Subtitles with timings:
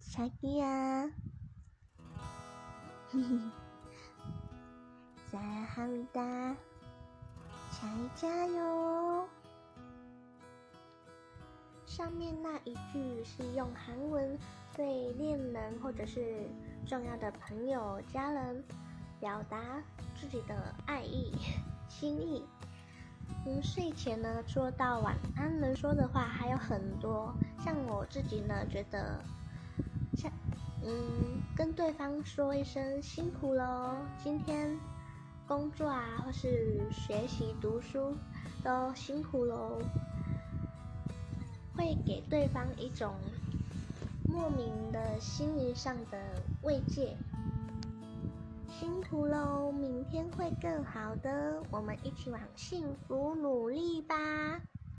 [0.00, 1.10] 傻逼啊！
[5.30, 6.20] 在哈密达，
[7.70, 9.28] 才加哟！
[11.86, 14.38] 上面那一句是用韩文
[14.74, 16.48] 对恋人或者是
[16.86, 18.64] 重要的朋友、家人
[19.20, 19.82] 表达
[20.14, 21.36] 自己的爱意、
[21.88, 22.44] 心意。
[23.46, 27.32] 嗯，睡前呢说到晚安能说的话还有很多，
[27.64, 29.22] 像我自己呢觉得
[30.86, 34.78] 嗯，跟对方说一声辛苦喽，今天
[35.48, 38.14] 工作啊，或是学习读书
[38.62, 39.80] 都辛苦喽，
[41.74, 43.14] 会给对方一种
[44.28, 46.18] 莫名的心灵上的
[46.62, 47.16] 慰藉。
[48.68, 54.60] 辛苦喽，明天会更好的，我们一起往幸福努力吧。